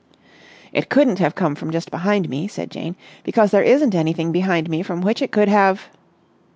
"It 0.73 0.89
couldn't 0.89 1.19
have 1.19 1.35
come 1.35 1.53
from 1.53 1.69
just 1.69 1.91
behind 1.91 2.27
me," 2.27 2.47
said 2.47 2.71
Jane, 2.71 2.95
"because 3.23 3.51
there 3.51 3.61
isn't 3.61 3.93
anything 3.93 4.31
behind 4.31 4.67
me 4.67 4.81
from 4.81 5.01
which 5.01 5.21
it 5.21 5.31
could 5.31 5.47
have...." 5.47 5.89